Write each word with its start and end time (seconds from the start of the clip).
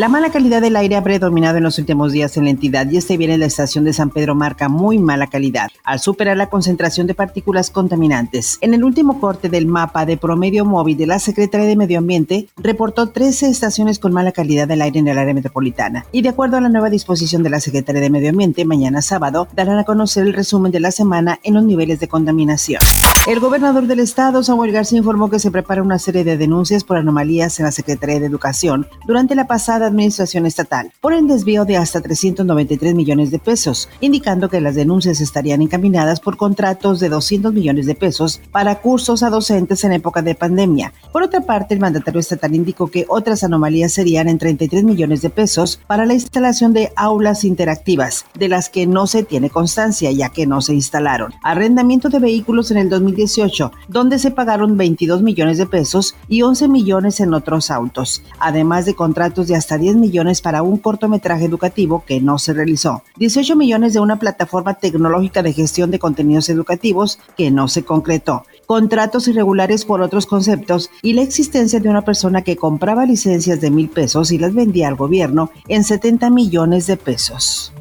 La 0.00 0.08
mala 0.08 0.30
calidad 0.30 0.62
del 0.62 0.76
aire 0.76 0.96
ha 0.96 1.04
predominado 1.04 1.58
en 1.58 1.62
los 1.62 1.78
últimos 1.78 2.10
días 2.10 2.34
en 2.38 2.44
la 2.44 2.50
entidad 2.50 2.90
y 2.90 2.96
este 2.96 3.18
viene 3.18 3.36
la 3.36 3.44
estación 3.44 3.84
de 3.84 3.92
San 3.92 4.08
Pedro 4.08 4.34
marca 4.34 4.70
muy 4.70 4.98
mala 4.98 5.26
calidad, 5.26 5.68
al 5.84 6.00
superar 6.00 6.38
la 6.38 6.48
concentración 6.48 7.06
de 7.06 7.12
partículas 7.12 7.68
contaminantes. 7.68 8.56
En 8.62 8.72
el 8.72 8.82
último 8.82 9.20
corte 9.20 9.50
del 9.50 9.66
mapa 9.66 10.06
de 10.06 10.16
promedio 10.16 10.64
móvil 10.64 10.96
de 10.96 11.06
la 11.06 11.18
Secretaría 11.18 11.66
de 11.66 11.76
Medio 11.76 11.98
Ambiente, 11.98 12.48
reportó 12.56 13.10
13 13.10 13.50
estaciones 13.50 13.98
con 13.98 14.14
mala 14.14 14.32
calidad 14.32 14.66
del 14.66 14.80
aire 14.80 15.00
en 15.00 15.08
el 15.08 15.18
área 15.18 15.34
metropolitana. 15.34 16.06
Y 16.12 16.22
de 16.22 16.30
acuerdo 16.30 16.56
a 16.56 16.62
la 16.62 16.70
nueva 16.70 16.88
disposición 16.88 17.42
de 17.42 17.50
la 17.50 17.60
Secretaría 17.60 18.00
de 18.00 18.08
Medio 18.08 18.30
Ambiente, 18.30 18.64
mañana 18.64 19.02
sábado 19.02 19.48
darán 19.54 19.78
a 19.80 19.84
conocer 19.84 20.26
el 20.26 20.32
resumen 20.32 20.72
de 20.72 20.80
la 20.80 20.92
semana 20.92 21.40
en 21.42 21.52
los 21.52 21.64
niveles 21.64 22.00
de 22.00 22.08
contaminación. 22.08 22.80
El 23.26 23.38
gobernador 23.38 23.86
del 23.86 24.00
estado, 24.00 24.42
Samuel 24.42 24.72
García, 24.72 24.96
informó 24.96 25.28
que 25.28 25.38
se 25.38 25.50
prepara 25.50 25.82
una 25.82 25.98
serie 25.98 26.24
de 26.24 26.38
denuncias 26.38 26.84
por 26.84 26.96
anomalías 26.96 27.58
en 27.58 27.66
la 27.66 27.70
Secretaría 27.70 28.18
de 28.18 28.24
Educación 28.24 28.86
durante 29.06 29.34
la 29.34 29.46
pasada 29.46 29.89
administración 29.90 30.46
estatal 30.46 30.90
por 31.02 31.12
el 31.12 31.26
desvío 31.26 31.66
de 31.66 31.76
hasta 31.76 32.00
393 32.00 32.94
millones 32.94 33.30
de 33.30 33.38
pesos, 33.38 33.90
indicando 34.00 34.48
que 34.48 34.62
las 34.62 34.74
denuncias 34.74 35.20
estarían 35.20 35.60
encaminadas 35.60 36.20
por 36.20 36.38
contratos 36.38 37.00
de 37.00 37.10
200 37.10 37.52
millones 37.52 37.84
de 37.84 37.94
pesos 37.94 38.40
para 38.50 38.80
cursos 38.80 39.22
a 39.22 39.28
docentes 39.28 39.84
en 39.84 39.92
época 39.92 40.22
de 40.22 40.34
pandemia. 40.34 40.94
Por 41.12 41.22
otra 41.22 41.42
parte, 41.42 41.74
el 41.74 41.80
mandatario 41.80 42.20
estatal 42.20 42.54
indicó 42.54 42.86
que 42.86 43.04
otras 43.08 43.44
anomalías 43.44 43.92
serían 43.92 44.28
en 44.28 44.38
33 44.38 44.84
millones 44.84 45.20
de 45.20 45.28
pesos 45.28 45.78
para 45.86 46.06
la 46.06 46.14
instalación 46.14 46.72
de 46.72 46.90
aulas 46.96 47.44
interactivas, 47.44 48.24
de 48.38 48.48
las 48.48 48.70
que 48.70 48.86
no 48.86 49.06
se 49.06 49.24
tiene 49.24 49.50
constancia 49.50 50.10
ya 50.10 50.30
que 50.30 50.46
no 50.46 50.62
se 50.62 50.72
instalaron. 50.72 51.34
Arrendamiento 51.42 52.08
de 52.08 52.18
vehículos 52.18 52.70
en 52.70 52.78
el 52.78 52.88
2000 52.88 53.10
2018, 53.10 53.72
donde 53.88 54.18
se 54.18 54.30
pagaron 54.30 54.76
22 54.76 55.22
millones 55.22 55.58
de 55.58 55.66
pesos 55.66 56.14
y 56.28 56.42
11 56.42 56.68
millones 56.68 57.20
en 57.20 57.34
otros 57.34 57.70
autos, 57.70 58.22
además 58.38 58.86
de 58.86 58.94
contratos 58.94 59.48
de 59.48 59.56
hasta 59.56 59.69
10 59.78 59.96
millones 59.96 60.40
para 60.40 60.62
un 60.62 60.78
cortometraje 60.78 61.44
educativo 61.44 62.04
que 62.06 62.20
no 62.20 62.38
se 62.38 62.52
realizó, 62.52 63.02
18 63.16 63.56
millones 63.56 63.92
de 63.92 64.00
una 64.00 64.18
plataforma 64.18 64.74
tecnológica 64.74 65.42
de 65.42 65.52
gestión 65.52 65.90
de 65.90 65.98
contenidos 65.98 66.48
educativos 66.48 67.18
que 67.36 67.50
no 67.50 67.68
se 67.68 67.84
concretó, 67.84 68.44
contratos 68.66 69.28
irregulares 69.28 69.84
por 69.84 70.00
otros 70.00 70.26
conceptos 70.26 70.90
y 71.02 71.14
la 71.14 71.22
existencia 71.22 71.80
de 71.80 71.88
una 71.88 72.02
persona 72.02 72.42
que 72.42 72.56
compraba 72.56 73.06
licencias 73.06 73.60
de 73.60 73.70
mil 73.70 73.88
pesos 73.88 74.32
y 74.32 74.38
las 74.38 74.54
vendía 74.54 74.88
al 74.88 74.96
gobierno 74.96 75.50
en 75.68 75.84
70 75.84 76.30
millones 76.30 76.86
de 76.86 76.96
pesos. 76.96 77.72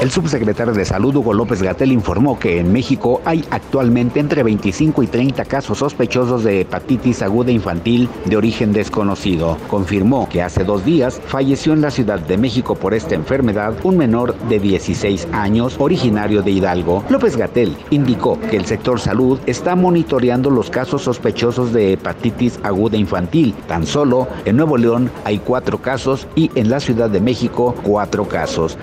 El 0.00 0.10
subsecretario 0.10 0.74
de 0.74 0.84
Salud, 0.84 1.16
Hugo 1.16 1.32
López 1.32 1.62
Gatel, 1.62 1.92
informó 1.92 2.38
que 2.38 2.58
en 2.58 2.72
México 2.72 3.22
hay 3.24 3.44
actualmente 3.50 4.20
entre 4.20 4.42
25 4.42 5.02
y 5.02 5.06
30 5.06 5.44
casos 5.44 5.78
sospechosos 5.78 6.44
de 6.44 6.60
hepatitis 6.60 7.22
aguda 7.22 7.50
infantil 7.50 8.08
de 8.26 8.36
origen 8.36 8.72
desconocido. 8.72 9.56
Confirmó 9.68 10.28
que 10.28 10.42
hace 10.42 10.64
dos 10.64 10.84
días 10.84 11.20
falleció 11.26 11.72
en 11.72 11.80
la 11.80 11.90
Ciudad 11.90 12.18
de 12.18 12.36
México 12.36 12.74
por 12.74 12.92
esta 12.92 13.14
enfermedad 13.14 13.74
un 13.82 13.96
menor 13.96 14.34
de 14.48 14.58
16 14.58 15.28
años 15.32 15.76
originario 15.78 16.42
de 16.42 16.50
Hidalgo. 16.50 17.04
López 17.08 17.36
Gatel 17.36 17.76
indicó 17.90 18.38
que 18.50 18.56
el 18.56 18.66
sector 18.66 19.00
salud 19.00 19.38
está 19.46 19.74
monitoreando 19.74 20.50
los 20.50 20.70
casos 20.70 21.02
sospechosos 21.02 21.72
de 21.72 21.94
hepatitis 21.94 22.58
aguda 22.62 22.96
infantil. 22.96 23.54
Tan 23.68 23.86
solo 23.86 24.28
en 24.44 24.56
Nuevo 24.56 24.76
León 24.76 25.10
hay 25.24 25.38
cuatro 25.38 25.78
casos 25.78 26.26
y 26.34 26.50
en 26.56 26.68
la 26.68 26.80
Ciudad 26.80 27.08
de 27.08 27.20
México 27.20 27.74
cuatro 27.82 28.28
casos. 28.28 28.76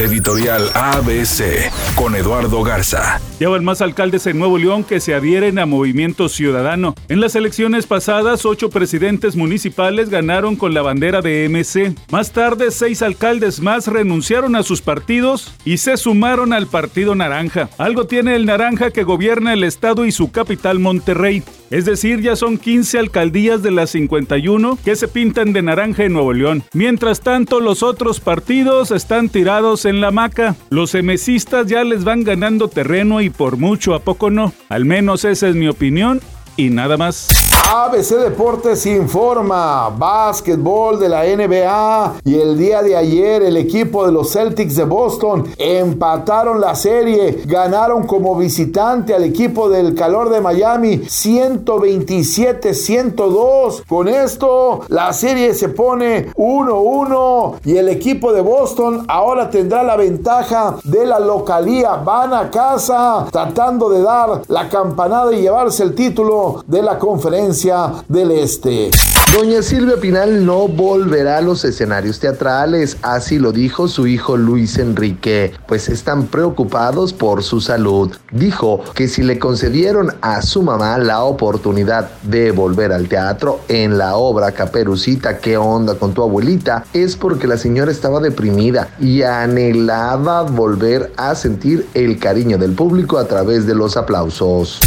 Editorial 0.00 0.70
ABC 0.72 1.70
con 1.94 2.14
Eduardo 2.14 2.62
Garza. 2.62 3.20
Llevan 3.38 3.66
más 3.66 3.82
alcaldes 3.82 4.26
en 4.26 4.38
Nuevo 4.38 4.56
León 4.56 4.82
que 4.82 4.98
se 4.98 5.14
adhieren 5.14 5.58
a 5.58 5.66
Movimiento 5.66 6.30
Ciudadano. 6.30 6.94
En 7.10 7.20
las 7.20 7.36
elecciones 7.36 7.86
pasadas, 7.86 8.46
ocho 8.46 8.70
presidentes 8.70 9.36
municipales 9.36 10.08
ganaron 10.08 10.56
con 10.56 10.72
la 10.72 10.80
bandera 10.80 11.20
de 11.20 11.46
MC. 11.50 11.94
Más 12.10 12.32
tarde, 12.32 12.70
seis 12.70 13.02
alcaldes 13.02 13.60
más 13.60 13.88
renunciaron 13.88 14.56
a 14.56 14.62
sus 14.62 14.80
partidos 14.80 15.54
y 15.66 15.76
se 15.76 15.98
sumaron 15.98 16.54
al 16.54 16.66
Partido 16.66 17.14
Naranja. 17.14 17.68
Algo 17.76 18.06
tiene 18.06 18.36
el 18.36 18.46
Naranja 18.46 18.90
que 18.92 19.04
gobierna 19.04 19.52
el 19.52 19.64
estado 19.64 20.06
y 20.06 20.12
su 20.12 20.32
capital 20.32 20.78
Monterrey. 20.78 21.42
Es 21.70 21.84
decir, 21.84 22.20
ya 22.20 22.34
son 22.34 22.58
15 22.58 22.98
alcaldías 22.98 23.62
de 23.62 23.70
las 23.70 23.90
51 23.90 24.76
que 24.84 24.96
se 24.96 25.06
pintan 25.06 25.52
de 25.52 25.62
naranja 25.62 26.02
en 26.02 26.14
Nuevo 26.14 26.32
León. 26.32 26.64
Mientras 26.74 27.20
tanto, 27.20 27.60
los 27.60 27.84
otros 27.84 28.18
partidos 28.18 28.90
están 28.90 29.28
tirados 29.28 29.84
en 29.84 29.89
la 29.98 30.10
maca. 30.10 30.54
Los 30.68 30.94
emesistas 30.94 31.66
ya 31.66 31.82
les 31.84 32.04
van 32.04 32.22
ganando 32.22 32.68
terreno 32.68 33.20
y 33.20 33.30
por 33.30 33.56
mucho 33.56 33.94
a 33.94 34.00
poco 34.00 34.30
no. 34.30 34.52
Al 34.68 34.84
menos 34.84 35.24
esa 35.24 35.48
es 35.48 35.56
mi 35.56 35.68
opinión 35.68 36.20
y 36.56 36.68
nada 36.70 36.96
más. 36.96 37.49
ABC 37.72 38.16
Deportes 38.16 38.84
informa, 38.86 39.90
básquetbol 39.90 40.98
de 40.98 41.08
la 41.08 41.22
NBA 41.22 42.14
y 42.24 42.34
el 42.34 42.58
día 42.58 42.82
de 42.82 42.96
ayer 42.96 43.44
el 43.44 43.56
equipo 43.56 44.04
de 44.04 44.10
los 44.10 44.32
Celtics 44.32 44.74
de 44.74 44.82
Boston 44.82 45.46
empataron 45.56 46.60
la 46.60 46.74
serie, 46.74 47.44
ganaron 47.46 48.08
como 48.08 48.34
visitante 48.34 49.14
al 49.14 49.22
equipo 49.22 49.70
del 49.70 49.94
calor 49.94 50.30
de 50.30 50.40
Miami 50.40 50.98
127-102. 50.98 53.84
Con 53.86 54.08
esto 54.08 54.80
la 54.88 55.12
serie 55.12 55.54
se 55.54 55.68
pone 55.68 56.32
1-1 56.32 57.60
y 57.66 57.76
el 57.76 57.88
equipo 57.88 58.32
de 58.32 58.40
Boston 58.40 59.04
ahora 59.06 59.48
tendrá 59.48 59.84
la 59.84 59.94
ventaja 59.94 60.74
de 60.82 61.06
la 61.06 61.20
localía. 61.20 61.94
Van 61.94 62.34
a 62.34 62.50
casa 62.50 63.28
tratando 63.30 63.88
de 63.90 64.02
dar 64.02 64.42
la 64.48 64.68
campanada 64.68 65.32
y 65.32 65.42
llevarse 65.42 65.84
el 65.84 65.94
título 65.94 66.64
de 66.66 66.82
la 66.82 66.98
conferencia 66.98 67.59
del 68.08 68.30
Este. 68.30 68.90
Doña 69.36 69.60
Silvia 69.60 69.98
Pinal 70.00 70.46
no 70.46 70.66
volverá 70.66 71.36
a 71.36 71.40
los 71.42 71.62
escenarios 71.66 72.18
teatrales, 72.18 72.96
así 73.02 73.38
lo 73.38 73.52
dijo 73.52 73.86
su 73.86 74.06
hijo 74.06 74.38
Luis 74.38 74.78
Enrique, 74.78 75.52
pues 75.68 75.90
están 75.90 76.28
preocupados 76.28 77.12
por 77.12 77.42
su 77.42 77.60
salud. 77.60 78.16
Dijo 78.32 78.80
que 78.94 79.08
si 79.08 79.22
le 79.22 79.38
concedieron 79.38 80.14
a 80.22 80.40
su 80.40 80.62
mamá 80.62 80.96
la 80.96 81.22
oportunidad 81.22 82.10
de 82.22 82.50
volver 82.50 82.92
al 82.92 83.08
teatro 83.08 83.60
en 83.68 83.98
la 83.98 84.16
obra 84.16 84.52
Caperucita, 84.52 85.38
¿qué 85.38 85.58
onda 85.58 85.96
con 85.96 86.14
tu 86.14 86.22
abuelita? 86.22 86.86
Es 86.94 87.14
porque 87.14 87.46
la 87.46 87.58
señora 87.58 87.90
estaba 87.90 88.20
deprimida 88.20 88.88
y 88.98 89.20
anhelaba 89.20 90.42
volver 90.42 91.12
a 91.18 91.34
sentir 91.34 91.86
el 91.92 92.18
cariño 92.18 92.56
del 92.56 92.72
público 92.72 93.18
a 93.18 93.28
través 93.28 93.66
de 93.66 93.74
los 93.74 93.98
aplausos. 93.98 94.80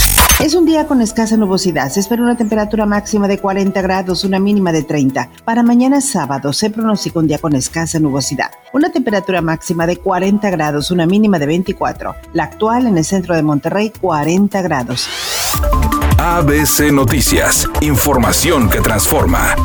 Es 0.43 0.55
un 0.55 0.65
día 0.65 0.87
con 0.87 0.99
escasa 0.99 1.37
nubosidad. 1.37 1.89
Se 1.89 2.01
espera 2.01 2.21
una 2.21 2.35
temperatura 2.35 2.85
máxima 2.85 3.29
de 3.29 3.37
40 3.37 3.81
grados, 3.81 4.25
una 4.25 4.39
mínima 4.39 4.73
de 4.73 4.83
30. 4.83 5.29
Para 5.45 5.63
mañana 5.63 6.01
sábado 6.01 6.51
se 6.51 6.69
pronostica 6.69 7.19
un 7.19 7.27
día 7.27 7.37
con 7.37 7.55
escasa 7.55 7.97
nubosidad. 7.97 8.51
Una 8.73 8.91
temperatura 8.91 9.41
máxima 9.41 9.87
de 9.87 9.95
40 9.95 10.49
grados, 10.49 10.91
una 10.91 11.05
mínima 11.05 11.39
de 11.39 11.45
24. 11.45 12.13
La 12.33 12.43
actual 12.43 12.87
en 12.87 12.97
el 12.97 13.05
centro 13.05 13.37
de 13.37 13.41
Monterrey, 13.41 13.93
40 14.01 14.61
grados. 14.63 15.07
ABC 16.17 16.91
Noticias. 16.91 17.69
Información 17.79 18.69
que 18.69 18.81
transforma. 18.81 19.55